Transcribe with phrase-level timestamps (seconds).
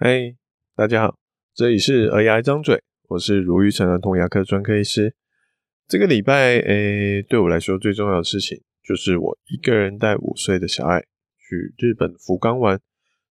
[0.00, 0.36] 嗨
[0.76, 1.18] 大家好，
[1.56, 5.12] 这里是儿牙一张嘴，我是如玉成儿童牙科专科医师。
[5.88, 12.80] 这个礼拜，诶，对我来说最重要的事情就是我一个人带五岁的小爱去日本福冈玩，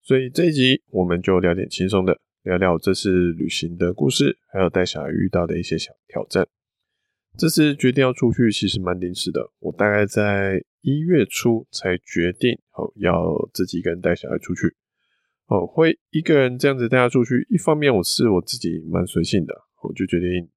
[0.02, 6.48] 所以这一集我们就聊点轻松的，聊聊这次旅行的故事，还有带小孩遇到的一些小挑战。
[7.38, 14.76] 这次决定要出去，其实蛮临时的，我大概在一月初才决定，哦，要自己一个人带小孩出去。
[15.48, 17.46] 哦，会一个人这样子带他出去。
[17.52, 20.50] 一方面，我是我自己蛮随性的，我就决定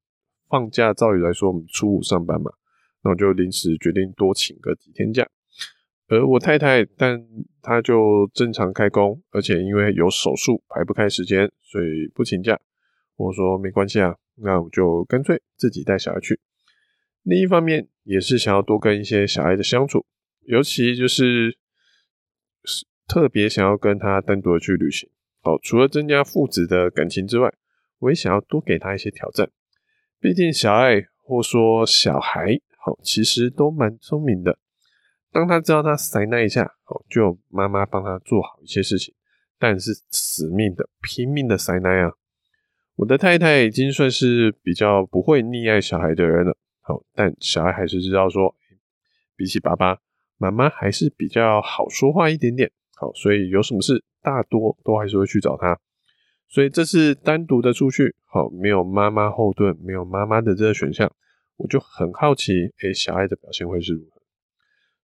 [0.48, 0.94] 放假。
[0.94, 2.50] 照理来说，我们初五上班嘛，
[3.02, 5.28] 那我就临时决定多请个几天假。
[6.06, 7.22] 而我太太，但
[7.60, 12.58] 她就正常开工，而且因为有手术排不开时间，所以不请假。
[13.16, 16.40] 我说没关系啊，那我就干脆自己带小孩去。
[17.24, 20.06] 另一方面，也是想要多跟一些小孩的相处，
[20.46, 21.58] 尤其就是。
[23.08, 25.08] 特别想要跟他单独的去旅行，
[25.42, 27.50] 哦，除了增加父子的感情之外，
[28.00, 29.50] 我也想要多给他一些挑战。
[30.20, 34.58] 毕竟小爱或说小孩，好，其实都蛮聪明的。
[35.32, 39.14] 当他知道他塞那一下，哦，就妈妈帮他做好一些事情，
[39.58, 42.14] 但是死命的、拼命的塞那样。
[42.96, 48.54] 我的太太已经算是比较不会溺爱小孩的人了，好，但小爱还是知道说，
[49.36, 49.98] 比起爸爸，
[50.36, 52.70] 妈妈还是比较好说话一点点。
[53.00, 55.78] 好，所以有什么事，大多都还是会去找他。
[56.48, 61.12] 所以这次单独的出去，好，没有妈妈后盾，没有妈妈的这个选项，
[61.58, 64.22] 我就很好奇，诶、小爱的表现会是如何？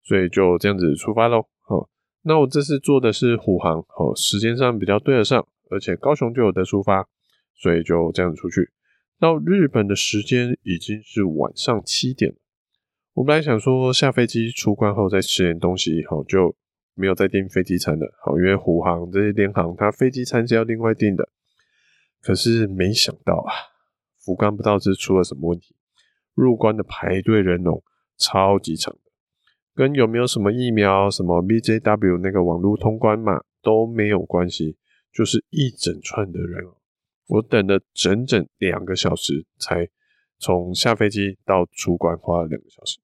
[0.03, 1.47] 所以就这样子出发喽。
[1.61, 1.87] 好，
[2.23, 7.07] 那我这次坐的是虎航，好，时间上比较对得上，而且高雄就有的出发，
[7.53, 8.71] 所以就这样子出去。
[9.19, 12.37] 到日本的时间已经是晚上七点了。
[13.13, 16.55] 我本来想说下飞机出关后再吃点东西，好就。
[16.95, 21.29] 没有再订飞机餐的，好，因为虎航这些联航，它飞机餐是要另外订的。
[22.21, 23.53] 可是没想到啊，
[24.19, 25.75] 福冈不知道是出了什么问题，
[26.33, 27.83] 入关的排队人龙
[28.17, 28.97] 超级长，
[29.75, 34.77] 跟有没有什么疫苗、什么 BJW 那个网络通关码都没有关系，
[35.13, 36.63] 就是一整串的人，
[37.27, 39.87] 我等了整整两个小时，才
[40.39, 42.99] 从下飞机到出关花了两个小时。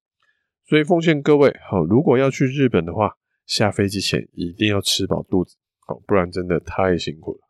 [0.64, 3.16] 所以奉劝各位，好，如果要去日本的话，
[3.46, 7.40] 下飞机前一定要吃饱肚子，好，不然真的太辛苦了。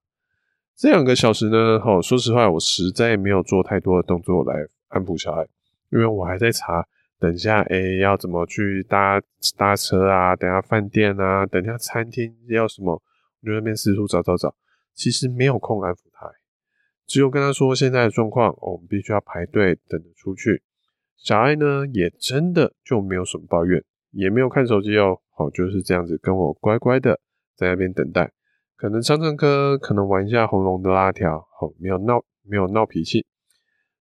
[0.77, 5.47] 这两个小时呢，好，说实话，我实在没有做太多的动作来安抚小孩，
[5.91, 6.87] 因为我还在查，
[7.21, 9.23] 等一下，哎、要怎么去搭
[9.57, 10.35] 搭车啊？
[10.35, 11.47] 等下饭店啊？
[11.47, 13.01] 等下餐厅要什么？
[13.43, 14.55] 我就那边四处找找找，
[14.95, 16.31] 其实没有空安抚他，
[17.07, 20.63] 只有跟他说现在的状况，我们必须要排队等着出去。
[21.17, 25.21] 小爱呢，也真的就没有什么抱怨，也没有看手机哦。
[25.35, 27.19] 好，就是这样子，跟我乖乖的
[27.57, 28.33] 在那边等待，
[28.77, 33.25] 可能唱唱歌，可能玩一下红龙的拉条，好，没有闹，没有闹脾气。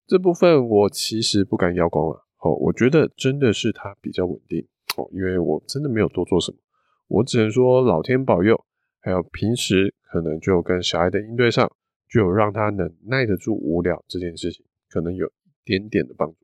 [0.09, 6.59] 这部分我其实不敢邀功了，好，我觉得真的是他比较稳定，哦，因为我真的没有多做什么，
[7.07, 8.65] 我只能说老天保佑，
[9.01, 11.71] 还有平时可能就跟小孩的应对上，
[12.11, 15.31] 就有让他能耐得住无聊这件事情，可能有一
[15.65, 16.39] 点点的帮助。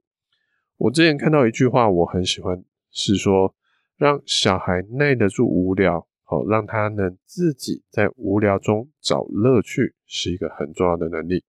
[0.76, 3.52] 我之前看到一句话，我很喜欢，是说。
[3.96, 11.44] 让小孩耐得住无聊，好，让他能自己在无聊中找乐趣，是一个很重要的能力。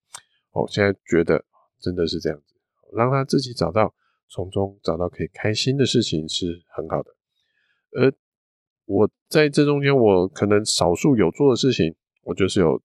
[0.52, 1.44] 我现在觉得
[1.80, 2.56] 真的是这样子，
[2.94, 3.94] 让他自己找到，
[4.30, 7.12] 从中找到可以开心的事情是很好的。
[7.92, 8.14] 而
[8.86, 11.94] 我在这中间，我可能少数有做的事情，
[12.24, 12.82] 我就是有，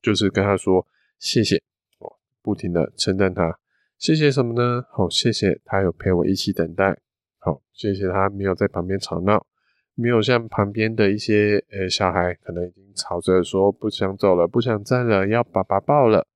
[0.00, 0.86] 就是跟他说
[1.18, 1.56] 谢谢，
[1.98, 3.58] 哦，不停的称赞他，
[3.98, 4.86] 谢谢什么呢？
[4.90, 7.03] 好，谢谢他有陪我一起等待。
[7.44, 9.46] 好，谢谢他没有在旁边吵闹，
[9.94, 16.26] 没有像旁边的一些呃小孩可能已经吵着说不想走了，不想站了，要爸爸抱了。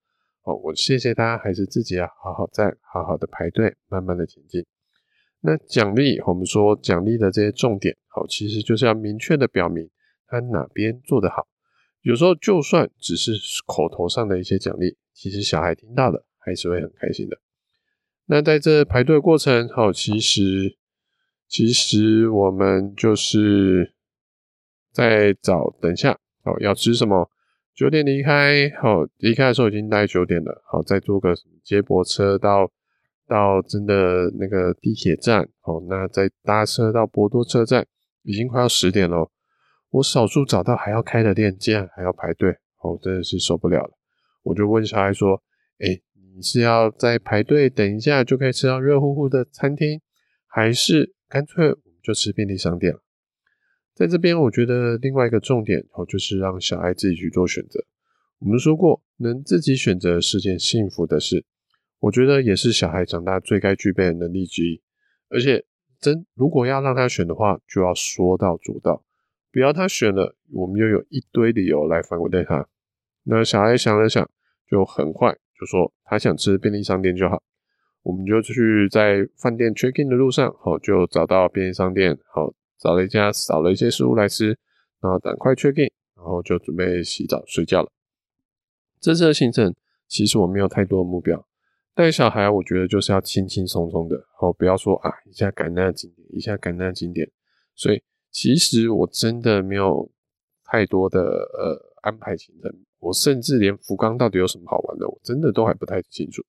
[0.43, 4.67] 哦，我谢谢他，还是自己要好好站，好好的排队，慢慢的前进。
[5.41, 9.89] 那奖励，我们说奖励的这些重点，好，其实就是要明确的表明
[10.27, 11.49] 他哪边做得好。
[12.03, 13.33] 有时候就算只是
[13.67, 17.39] 口头上的一些奖励，其实小孩听到了还是会很开心的。
[18.27, 20.77] 那在这排队过程，好，其实。
[21.49, 23.95] 其实我们就是
[24.93, 26.13] 在找，等一下
[26.45, 27.31] 哦，要吃什么？
[27.75, 31.33] 九点离开，好，离开的时候已经大概九点了，好，再坐个
[31.65, 32.71] 接驳车到
[33.27, 37.87] 到真的那个地铁站，好，那再搭车到博多车站，
[38.25, 39.31] 已经快要十点了。
[39.91, 42.51] 我少数找到还要开的店，竟然还要排队，
[42.83, 43.91] 哦，真的是受不了了。
[44.43, 45.43] 我就问小孩说
[45.79, 46.03] ：“诶，
[46.35, 50.01] 你是要在排队等一下就可以吃到热乎乎的餐厅，
[50.47, 53.03] 还是？”干脆我们就吃便利商店了。
[53.95, 57.85] 在这边，我觉得另外一个重点哦，就是让小孩自己去做选择。
[58.39, 61.45] 我们说过，能自己选择是件幸福的事。
[61.99, 64.81] 我觉得也是小孩长大最该具备的能力之一。
[65.29, 65.65] 而且，
[65.99, 69.05] 真如果要让他选的话，就要说到做到，
[69.51, 72.69] 不要他选了，我们又有一堆理由来反对他。
[73.25, 74.31] 那小孩想了想，
[74.71, 77.43] 就很快就说他想吃便利商店就好。
[78.09, 84.59] 我们就去在饭店 check in 的路上，好，就找到便利商店，好，找了一家，扫了一些食物来吃，
[85.03, 87.93] 然后赶快 check in，然后就准备洗澡睡觉了。
[88.99, 89.75] 这次的行程
[90.07, 91.47] 其实我没有太多的目标，
[91.95, 97.31] 带小孩我觉得就是要轻轻松松的，好，不要说啊一下赶那个景点，一下赶那个景点。
[97.75, 100.11] 所以其实我真的没有
[100.65, 106.43] 太多的呃安排行程，我甚至连福冈到底有什么好玩的，我真的都还不太清楚。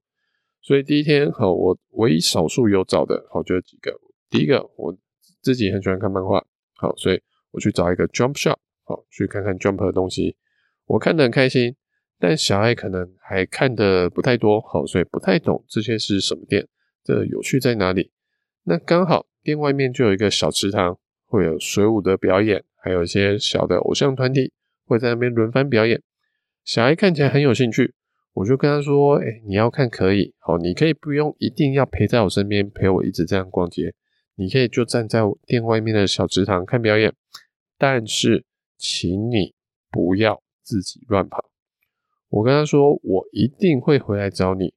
[0.70, 3.92] 所以第一天好，我唯一少数有找的好就有几个。
[4.30, 4.96] 第一个我
[5.42, 6.46] 自己很喜欢看漫画，
[6.76, 7.20] 好，所以
[7.50, 10.36] 我去找一个 Jump Shop，好，去看看 Jump 的东西，
[10.86, 11.76] 我看得很开心。
[12.20, 16.68] 但小爱可能还看得不太多，好，所以不太懂这些是什么店，
[17.04, 18.12] 这有趣在哪里？
[18.66, 20.96] 那刚好店外面就有一个小池塘，
[21.26, 24.54] 会有水舞的表演，还有一些小的偶像团体
[24.86, 26.04] 会在那边轮番表演。
[26.64, 27.96] 小爱看起来很有兴趣，
[28.40, 33.94] 我就跟他说：“哎、你要看可以，好，你可以不用一定要陪在我身边，陪我一直这样逛街，
[34.36, 37.14] 你可以就站在店外面的小池塘看表演，
[37.78, 38.46] 但是
[38.78, 39.54] 请你
[39.92, 41.50] 不要自己乱跑。”
[42.32, 44.74] 我跟他说，我一定会回来找你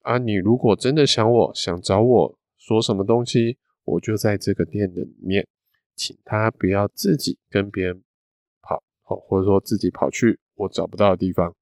[0.00, 0.16] 啊！
[0.16, 5.46] 你如果真的想我，想找我说什么东西，我就在这个店的里面，
[5.94, 8.02] 请他不要自己跟别人
[8.62, 11.54] 跑，好，或者说自己跑去我找不到的地方。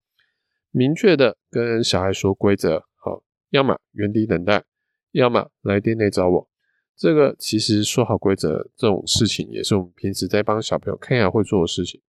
[0.71, 4.65] 明确的跟小孩说规则，好，要么原地等待，
[5.13, 6.49] 要么来店内找我。
[6.97, 12.01] 这个其实说好规则这种事情，也是我们平时在帮小朋友看牙会做的事情。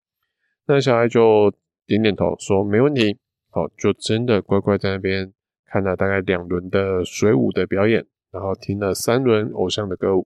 [0.66, 1.52] 那小孩就。
[1.86, 3.18] 点点头说没问题，
[3.48, 5.32] 好，就真的乖乖在那边
[5.66, 10.24] 看了大概两轮的水舞的表演，然后听了三轮偶像的歌舞。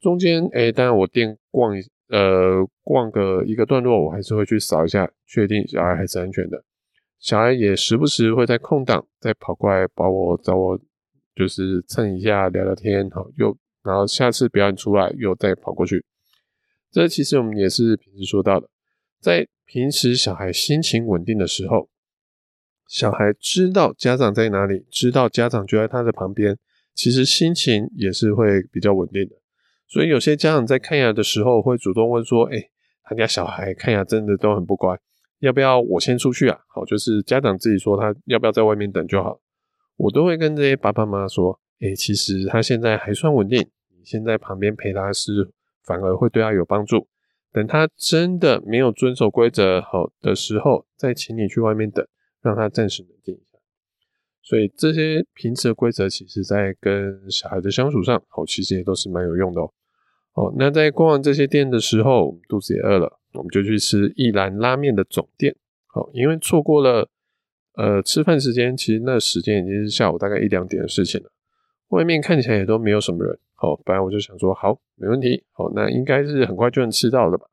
[0.00, 1.80] 中间，哎、欸，当然我店逛一
[2.10, 6.62] 呃逛个一个段落，我还是会去扫一下，确定小孩还是安全的。
[7.18, 10.78] 小孩也时不时会在空档再跑过来把我找我，
[11.34, 16.04] 就是蹭一下聊聊天，好，又然后下次表演出来又再跑过去。
[16.90, 18.68] 这其实我们也是平时说到的，
[19.20, 19.48] 在。
[19.70, 21.90] 平时小孩心情稳定的时候，
[22.86, 26.56] 小孩知道家长在哪里，知道家长就在他的旁边，
[26.94, 29.36] 其实心情也是会比较稳定的。
[29.86, 32.70] 所以有些家长在看牙的时候会主动问说：“哎、
[33.02, 34.98] 他家小孩看牙真的都很不乖，
[35.40, 39.40] 要不要我先出去啊？”好，就是家长自己说他要不要在外面等就好。
[39.96, 43.58] 我都会跟这些爸爸妈妈说：“哎、其实他现在还算稳定，
[43.96, 45.52] 你先在旁边陪他是
[45.84, 47.08] 反而会对他有帮助。”
[47.50, 52.06] 等他真的没有遵守规则好的时候，再请你去外面等，
[52.42, 53.58] 让他暂时冷静一下。
[54.42, 59.72] 所以这些平时的规则，其实在跟小孩的相处上，好，其实也都是蛮有用的哦。
[60.38, 65.56] 哦，那在逛完这些店的时候，肚子也饿了，我们就去吃一兰拉面的总店。
[65.88, 67.10] 好，因为错过了
[67.74, 71.32] 呃吃饭时间，其实那时间已经是下午大概一两点的事情了。
[71.88, 73.36] 外面看起来也都没有什么人。
[73.56, 75.44] 好，本来我就想说，好，没问题。
[75.50, 77.46] 好，那应该是很快就能吃到的吧？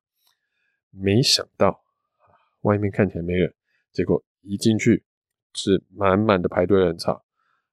[0.91, 1.81] 没想到，
[2.61, 3.51] 外面看起来没人，
[3.91, 5.03] 结果一进去
[5.55, 7.23] 是满满的排队人潮。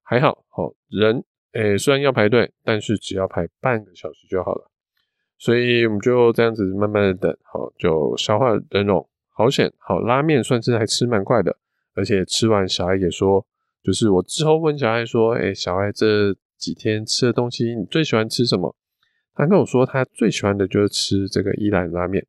[0.02, 4.71] 还好，好人，诶、虽然要排队，但是只要排半个小时就好了。
[5.43, 9.05] 所以我们就这样子慢慢的等，好，就消化人龙。
[9.31, 11.57] 好险，好拉面算是还吃蛮快的，
[11.95, 13.45] 而且吃完小孩也说，
[13.83, 16.37] 就是我之后问小孩说，诶、欸，小孩这。
[16.63, 18.77] 几天吃的东西，你最喜欢吃什么？
[19.35, 22.25] 他跟我说，他最喜欢的就是吃这个一兰拉面，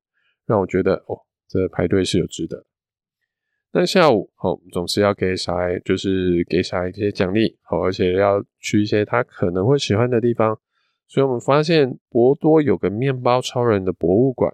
[0.48, 2.66] 让我觉得哦，这排队是有值得。
[3.74, 10.58] 那下午，好，总是要给小孩，就是给小孩一些奖励，好，而且要去一些他可能会喜欢的地方。
[11.14, 14.52] 所以我们发现博多有个面包超人的博物馆，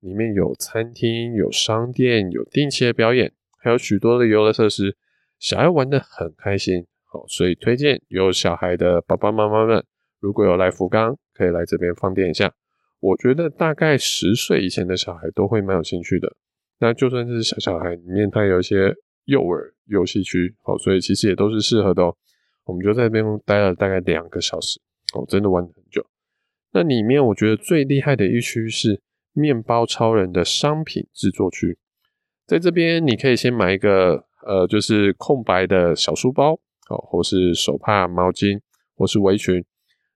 [0.00, 4.98] 里面有餐厅、有商店、有定期的表演，还有许多的游乐设施，
[5.38, 6.84] 小孩玩得很开心。
[7.06, 9.82] 好所以推荐有小孩的爸爸妈妈们，
[10.20, 12.52] 如果有来福冈，可以来这边放电一下。
[13.00, 16.36] 我觉得大概十岁以前的小孩都会蛮有兴趣的。
[16.80, 18.94] 那就算是小小孩里面，它有一些
[19.24, 22.14] 幼儿游戏区，好，所以其实也都是适合的哦。
[22.64, 24.78] 我们就在这边待了大概两个小时，
[25.12, 26.06] 哦，真的玩很久。
[26.72, 31.78] 那里面我觉得最厉害的一区是面包超人的商品制作区，
[32.46, 36.58] 在这边你可以先买一个呃，就是空白的小书包。
[36.90, 38.60] 哦，或是手帕、毛巾，
[38.94, 39.64] 或是围裙，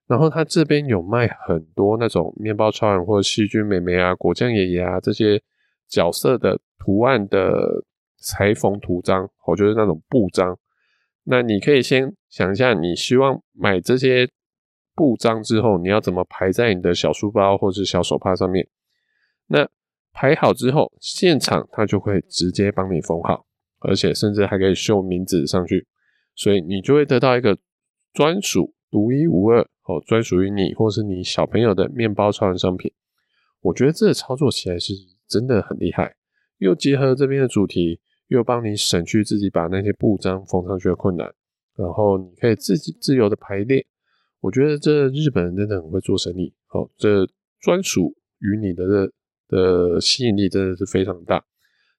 [0.06, 5.42] 然后他这边有卖很多那种面包超人或者细菌美眉啊、果酱爷爷啊这些
[5.88, 7.82] 角色的图案的
[8.18, 10.58] 裁缝图章，哦，就是那种布章。
[11.24, 14.28] 那你可以先想一下，你希望买这些
[14.98, 18.66] 布章之后，你要怎么排在你的小书包或是小手帕上面？
[19.46, 19.68] 那
[20.12, 23.46] 排好之后，现场他就会直接帮你缝好，
[23.78, 25.86] 而且甚至还可以绣名字上去，
[26.34, 27.56] 所以你就会得到一个
[28.12, 32.92] 专属、独一无二哦，专属于你或是你小朋友的面包超人商品。
[33.60, 34.92] 我觉得这操作起来是
[35.28, 36.16] 真的很厉害，
[36.58, 41.32] 又结合这边的主题，又帮你省去自己把那些布章缝上去的困难，
[41.76, 43.86] 然后你可以自己自由的排列。
[44.40, 47.26] 我觉得这日本人真的很会做生意，哦，这
[47.60, 49.12] 专属于你的的
[49.48, 51.44] 的吸引力真的是非常大。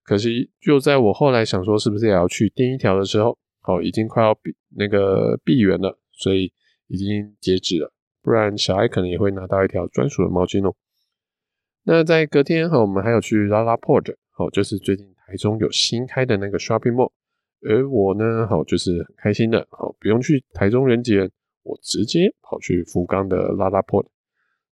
[0.03, 6.51] 可惜就在我后来想说是不是也要去订一条的时候，哦，已经快要闭那个闭园了，所以
[6.87, 7.91] 已经截止了，
[8.23, 10.73] 不然小爱可能也会拿到一条专属的毛巾哦。
[11.83, 17.11] 那在隔天哈，我们还有去拉拉 port，好，就是最近台中有新开的那个 shopping mall，
[17.67, 21.31] 而我呢，好，就是很开心的，好，不用去台中人挤人，
[21.69, 24.07] 我直接跑去福冈的 LaLaport。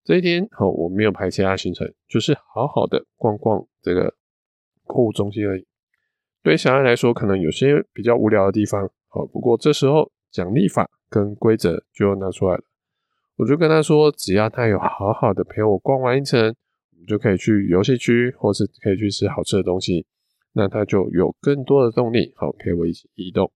[0.03, 4.15] 这一天，好，我没有排其他行程，就是好好的逛逛这个
[4.85, 5.65] 购物中心而已。
[6.41, 12.63] 对小爱来说，可能有些比较无聊的地方，好，不过这时候奖励法跟规则就拿出来了，
[13.35, 16.55] 我就跟他说，只要他有好好的陪我逛完一层。
[16.93, 20.05] 我们就可以去游戏区，或是可以去吃好吃的东西，
[20.53, 23.51] 那他就有更多的动力，好陪我一起移动。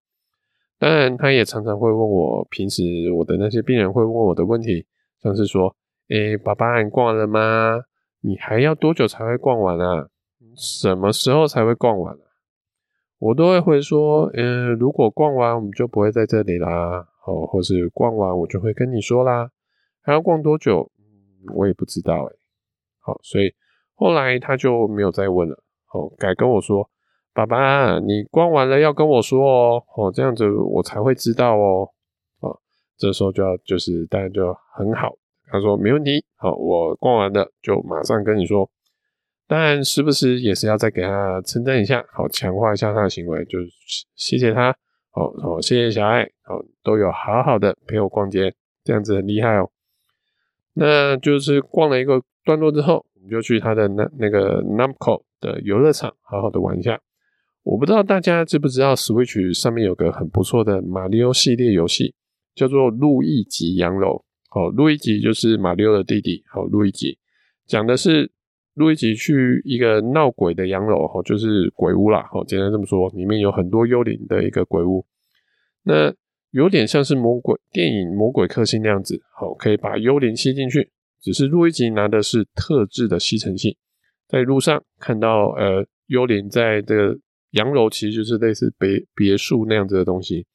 [0.80, 2.82] 当然，他也常常会问我，平时
[3.12, 4.86] 我的那些病人会问我的问题，
[5.22, 5.76] 像是说
[6.08, 7.78] ：“诶，爸爸，你逛了吗？
[8.22, 10.08] 你还要多久才会逛完啊？
[10.56, 12.24] 什么时候才会逛完啊？”
[13.20, 17.06] 我都会回说：“嗯，如果逛完，我们就不会在这里啦。
[17.26, 19.50] 哦，或是逛完，我就会跟你说啦。
[20.00, 20.90] 还要逛多久？
[20.98, 22.36] 嗯，我也不知道诶。”
[23.00, 23.52] 好，所以
[23.94, 25.62] 后来他就没有再问了。
[25.92, 26.88] 哦，改跟我说
[27.32, 29.82] ：“爸爸，你逛完了要跟我说哦。
[29.96, 31.88] 哦，这样子我才会知道哦。”
[32.40, 32.60] 好，
[32.96, 35.14] 这时候就要就是当然就很好。
[35.46, 36.24] 他说：“没问题。
[36.36, 38.68] 好，我逛完了就马上跟你说。
[39.46, 43.68] 当然，时不时也是要再给他称赞一下，好，强化一下他的行为，就是
[44.16, 44.74] 谢谢他。
[45.10, 46.28] 好，好，谢谢小爱。
[46.42, 49.70] 好，都有好好的陪我逛街，这样子很厉害哦。
[50.74, 56.98] 那就是逛了一个。”段落之后，我们就去他的那那个 Namco 的游乐场，好好的玩一下。
[57.62, 62.14] 我不知道大家知不知道，Switch 上面有个很不错的马里奥系列游戏，
[62.54, 64.08] 叫做《路易吉洋楼》。
[64.48, 66.42] 好，路易吉就是马里奥的弟弟。
[66.48, 67.18] 好，路易吉
[67.66, 68.32] 讲的是
[68.74, 72.26] 路易吉去一个闹鬼的洋楼，哈，就是鬼屋啦。
[72.32, 75.04] 好，简单这么说，里面有很多幽灵的一个鬼屋。
[75.84, 76.12] 那
[76.50, 80.90] 有点像是魔鬼电影《魔鬼克星》那样子，好，可以把幽灵吸进去。
[81.20, 83.76] 只是路易吉拿的是特制的吸尘器，
[84.26, 87.18] 在路上看到呃幽灵在这个
[87.50, 90.46] 洋楼，其实就是类似别别墅那样子的东西，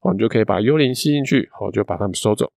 [0.00, 2.52] 哦，你就可以把幽灵吸进去，好，就把它们收走。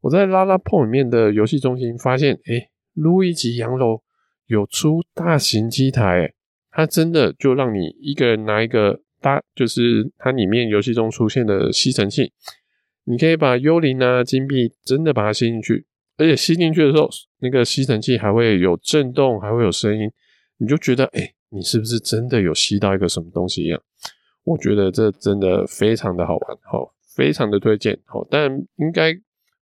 [0.00, 4.02] 我在拉拉碰里面的游戏中心发现，诶，路易吉洋楼
[4.46, 6.32] 有出大型机台，
[6.70, 12.32] 它真的就让你一个人拿一个大，就是它里面游戏中出现的吸尘器，
[13.04, 15.86] 你可以把幽灵啊金币真的把它吸进去。
[16.18, 17.08] 而且吸进去的时候，
[17.40, 20.10] 那个吸尘器还会有震动，还会有声音，
[20.58, 23.80] 你就觉得，哎、你是不是真的有吸到一个什么东西一样？
[24.44, 29.12] 我觉得这真的非常的好玩，好，非常的推荐，好，但应该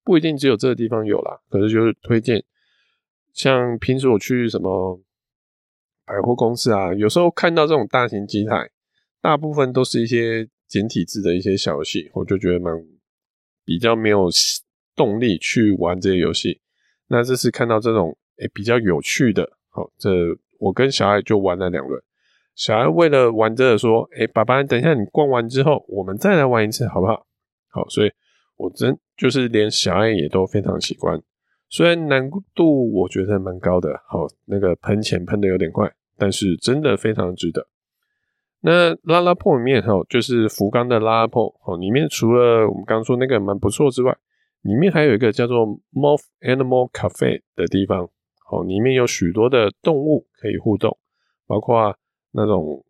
[0.04, 2.44] 不一定只有这个地方有啦，可是就是推荐。
[3.34, 5.02] 像平时我去什么
[6.06, 8.70] 百货公司啊，有时候看到这种大型机台，
[9.22, 12.74] 大部分都是一些简体字的一些小游戏，我就觉得蛮
[13.64, 14.30] 比较没有。
[14.98, 16.60] 动力去玩这些游戏，
[17.06, 20.10] 那这次看到这种诶、比较有趣的，好，这
[20.60, 22.02] 我跟小爱就玩了两轮。
[22.56, 27.26] 小爱为了玩这个说：“诶、爸爸，等一下你逛完之后，我们再来玩一次，好不好？”
[27.70, 28.12] 好，所以
[28.56, 31.22] 我真就是连小爱也都非常喜欢。
[31.70, 37.68] 虽然难度我觉得蛮高的，好，那个喷钱喷的有点快，但是真的非常值得。
[38.62, 44.18] 那拉拉破里面哈，就是福冈的拉拉破，哦，里面除了我们刚说那个蛮不错之外，
[44.64, 48.10] 里面还有一个叫做 Moth Animal Cafe 的地方，
[48.50, 50.98] 哦，里面有许多的动物可以互动，
[51.46, 51.98] 包括
[52.32, 52.86] 那种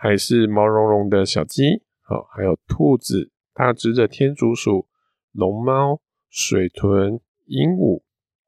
[0.00, 4.86] 还是毛茸茸的小鸡，好，还有兔子、大只的天竺鼠、
[5.32, 8.02] 龙猫、水豚、鹦鹉、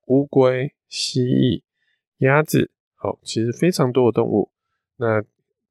[0.06, 1.62] 乌龟、蜥蜴、
[2.18, 4.50] 鸭子，好，其实非常多的动物，
[4.96, 5.22] 那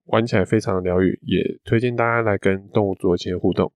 [0.05, 3.71] 玩起来非常的疗愈，也推荐大家来跟动物做一些互动。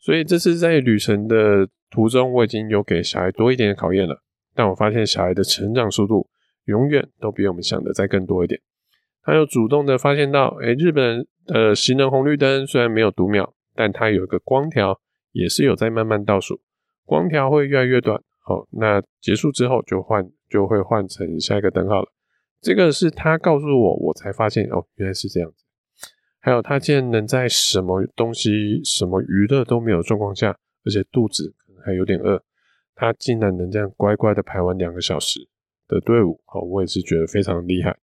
[0.00, 4.23] 所以这次在旅程的途中，我已经有给小孩多一点的考验了，
[4.54, 6.28] 但我发现小孩的成长速度
[6.66, 8.60] 永远都比我们想的再更多一点。
[9.22, 15.00] 他又主动的发现到，诶，日本的，行人红绿灯虽然没有读秒，但它有一个光条，
[15.32, 16.60] 也是有在慢慢倒数，
[17.04, 18.22] 光条会越来越短。
[18.40, 22.12] 好，那结束之后就换，就会换成下一个灯号了。
[22.60, 25.64] 这个是他告诉我，我才发现哦，原来是这样子。
[26.40, 32.42] 还有，他竟然能在什么东西、什么娱乐都没有状况下，而且肚子可能还有点饿，
[32.94, 35.48] 他竟然能这样乖乖的排完两个小时
[35.86, 36.40] 的队伍。
[36.46, 37.96] 好，我也是觉得非常厉害，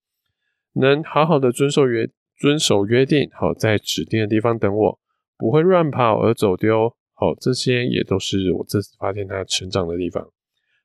[0.73, 4.99] 能好好的遵守约遵守约定，好，在指定的地方等我，
[5.37, 6.95] 不会乱跑而走丢。
[7.13, 10.27] 好，这些也都是我这次发现他成长的地方。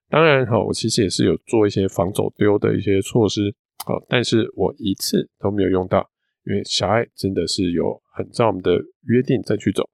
[0.08, 3.54] 当然，好，我其实也是有做一些防走丢的一些措施。
[3.86, 6.10] 好，但是我一次都没有用到，
[6.44, 8.72] 因为小爱真的是有很照我们的
[9.06, 9.88] 约定再去走，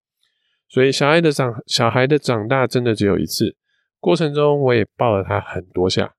[0.68, 3.54] 所以小爱的长小孩的长大真的只有一次，
[4.02, 6.12] 过程中我也抱了他很多下，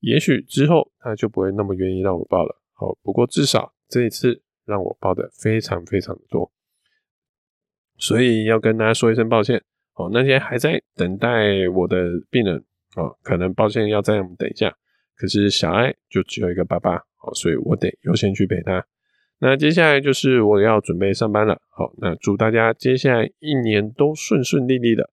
[0.00, 2.60] 也许之后他就不会那么愿意让我抱了。
[2.74, 6.52] 好，不过至少这一次让我抱的非常非常的多，
[7.96, 9.62] 所以要跟大家说一声抱歉。
[9.94, 12.62] 好，那些还在等待我的病人，
[12.94, 14.76] 哦，可能抱歉要再等一下，
[15.16, 16.98] 可是小爱就只有一个爸爸。
[17.16, 18.86] 好，所以我得优先去陪他。
[19.38, 21.58] 那接下来就是我要准备上班了。
[21.70, 25.08] 好，那祝大家接下来一年都顺顺利利的。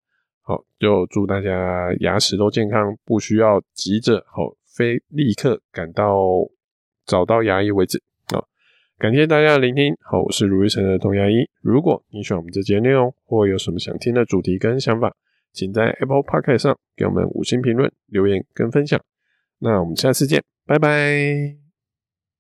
[0.48, 6.16] 好，就祝大家牙齿都健康，不需要急着好，非立刻赶到
[7.06, 8.02] 找到牙医为止。
[8.34, 8.48] 好，
[8.98, 9.94] 感谢大家的聆听。
[10.00, 11.34] 好，我是如意城的童牙医。
[11.62, 15.14] 如果你喜欢我们这节内容，或有什么想听的主题跟想法，
[15.52, 18.98] 请在 Apple Podcast 上给我们五星评论、留言跟分享。
[19.60, 21.67] 那我们下次见，拜拜。